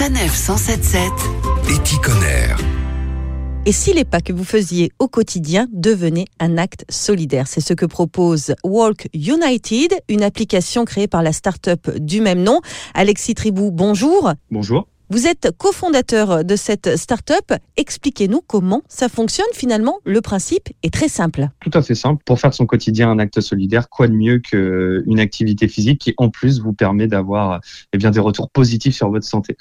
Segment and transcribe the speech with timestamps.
[0.00, 1.12] Sanef 177
[1.68, 2.54] Éticonner.
[3.66, 7.46] Et si les pas que vous faisiez au quotidien devenaient un acte solidaire?
[7.46, 12.62] C'est ce que propose Walk United, une application créée par la start-up du même nom.
[12.94, 14.32] Alexis Tribou, bonjour.
[14.50, 14.88] Bonjour.
[15.12, 17.58] Vous êtes cofondateur de cette start-up.
[17.76, 19.98] Expliquez-nous comment ça fonctionne finalement.
[20.04, 21.48] Le principe est très simple.
[21.60, 22.22] Tout à fait simple.
[22.24, 26.30] Pour faire son quotidien un acte solidaire, quoi de mieux qu'une activité physique qui en
[26.30, 27.60] plus vous permet d'avoir
[27.92, 29.56] eh des retours positifs sur votre santé?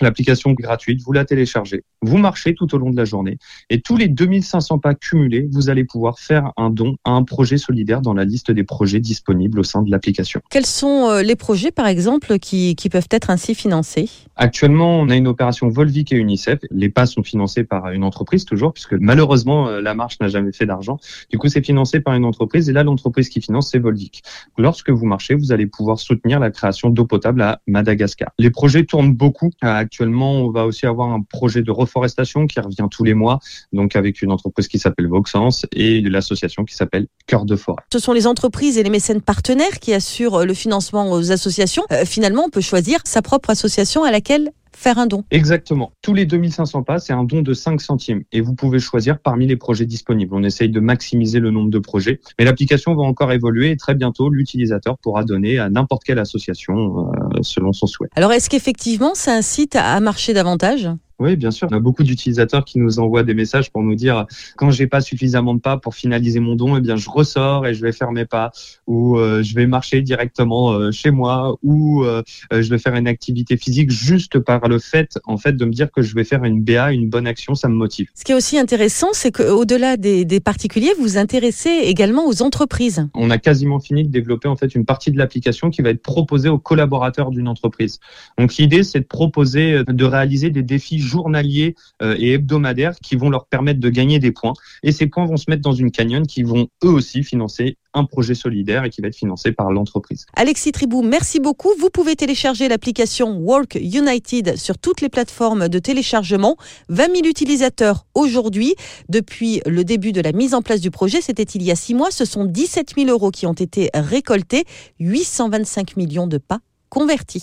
[0.00, 3.38] L'application gratuite, vous la téléchargez, vous marchez tout au long de la journée
[3.70, 7.58] et tous les 2500 pas cumulés, vous allez pouvoir faire un don à un projet
[7.58, 10.40] solidaire dans la liste des projets disponibles au sein de l'application.
[10.50, 14.08] Quels sont euh, les projets par exemple qui, qui peuvent être ainsi financés?
[14.36, 16.58] Actuellement, on a une opération Volvic et UNICEF.
[16.70, 20.52] Les pas sont financés par une entreprise toujours puisque malheureusement euh, la marche n'a jamais
[20.52, 20.98] fait d'argent.
[21.30, 24.22] Du coup, c'est financé par une entreprise et là l'entreprise qui finance c'est Volvic.
[24.58, 28.30] Lorsque vous marchez, vous allez pouvoir soutenir la création d'eau potable à Madagascar.
[28.38, 32.58] Les projets tournent beaucoup à Actuellement, on va aussi avoir un projet de reforestation qui
[32.58, 33.38] revient tous les mois,
[33.72, 37.84] donc avec une entreprise qui s'appelle Voxence et l'association qui s'appelle Cœur de Forêt.
[37.92, 41.84] Ce sont les entreprises et les mécènes partenaires qui assurent le financement aux associations.
[41.92, 45.24] Euh, finalement, on peut choisir sa propre association à laquelle faire un don.
[45.30, 45.92] Exactement.
[46.02, 48.22] Tous les 2500 pas, c'est un don de 5 centimes.
[48.30, 50.34] Et vous pouvez choisir parmi les projets disponibles.
[50.34, 52.20] On essaye de maximiser le nombre de projets.
[52.38, 57.08] Mais l'application va encore évoluer et très bientôt, l'utilisateur pourra donner à n'importe quelle association
[57.08, 58.08] euh, selon son souhait.
[58.16, 60.88] Alors, est-ce qu'effectivement, ça incite à marcher davantage?
[61.18, 61.68] Oui, bien sûr.
[61.70, 64.26] On a beaucoup d'utilisateurs qui nous envoient des messages pour nous dire
[64.56, 67.72] quand j'ai pas suffisamment de pas pour finaliser mon don, eh bien je ressors et
[67.72, 68.52] je vais faire mes pas
[68.86, 73.08] ou euh, je vais marcher directement euh, chez moi ou euh, je vais faire une
[73.08, 76.44] activité physique juste par le fait en fait de me dire que je vais faire
[76.44, 78.08] une BA, une bonne action, ça me motive.
[78.14, 82.42] Ce qui est aussi intéressant, c'est qu'au-delà des, des particuliers, vous vous intéressez également aux
[82.42, 83.08] entreprises.
[83.14, 86.02] On a quasiment fini de développer en fait une partie de l'application qui va être
[86.02, 88.00] proposée aux collaborateurs d'une entreprise.
[88.38, 93.30] Donc l'idée c'est de proposer de réaliser des défis journaliers euh, et hebdomadaires qui vont
[93.30, 94.52] leur permettre de gagner des points.
[94.82, 98.04] Et ces points vont se mettre dans une canyon qui vont eux aussi financer un
[98.04, 100.26] projet solidaire et qui va être financé par l'entreprise.
[100.34, 101.70] Alexis Tribou, merci beaucoup.
[101.78, 106.56] Vous pouvez télécharger l'application Work United sur toutes les plateformes de téléchargement.
[106.90, 108.74] 20 000 utilisateurs aujourd'hui.
[109.08, 111.94] Depuis le début de la mise en place du projet, c'était il y a six
[111.94, 114.64] mois, ce sont 17 000 euros qui ont été récoltés,
[115.00, 116.58] 825 millions de pas
[116.88, 117.42] convertis.